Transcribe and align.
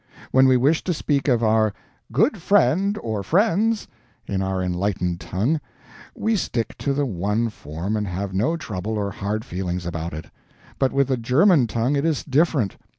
When 0.31 0.47
we 0.47 0.57
wish 0.57 0.83
to 0.85 0.95
speak 0.95 1.27
of 1.27 1.43
our 1.43 1.73
"good 2.11 2.41
friend 2.41 2.97
or 3.03 3.21
friends," 3.21 3.87
in 4.25 4.41
our 4.41 4.59
enlightened 4.59 5.19
tongue, 5.19 5.61
we 6.15 6.35
stick 6.35 6.75
to 6.79 6.91
the 6.91 7.05
one 7.05 7.49
form 7.49 7.95
and 7.95 8.07
have 8.07 8.33
no 8.33 8.57
trouble 8.57 8.93
or 8.97 9.11
hard 9.11 9.45
feeling 9.45 9.79
about 9.85 10.13
it; 10.15 10.31
but 10.79 10.91
with 10.91 11.09
the 11.09 11.17
German 11.17 11.67
tongue 11.67 11.95
it 11.95 12.03
is 12.03 12.23
different. 12.23 12.77